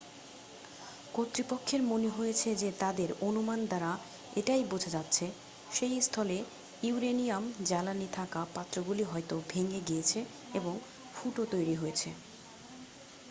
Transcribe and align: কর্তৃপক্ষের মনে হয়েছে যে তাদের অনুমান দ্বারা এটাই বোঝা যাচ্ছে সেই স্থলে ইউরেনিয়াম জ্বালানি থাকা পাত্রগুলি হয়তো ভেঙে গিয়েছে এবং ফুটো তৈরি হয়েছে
কর্তৃপক্ষের 1.13 1.81
মনে 1.83 2.09
হয়েছে 2.09 2.49
যে 2.55 2.69
তাদের 2.79 3.09
অনুমান 3.21 3.59
দ্বারা 3.65 3.91
এটাই 4.33 4.63
বোঝা 4.63 4.89
যাচ্ছে 4.89 5.25
সেই 5.69 5.95
স্থলে 6.01 6.37
ইউরেনিয়াম 6.83 7.43
জ্বালানি 7.65 8.07
থাকা 8.11 8.41
পাত্রগুলি 8.55 9.03
হয়তো 9.03 9.35
ভেঙে 9.49 9.79
গিয়েছে 9.81 10.19
এবং 10.53 10.73
ফুটো 11.13 11.41
তৈরি 11.45 11.75
হয়েছে 11.75 12.09